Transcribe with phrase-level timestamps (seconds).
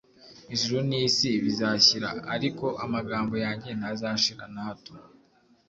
[0.53, 4.93] "Ijuru n'isi bizashyira, ariko amagambo yanjye ntazashira na hato."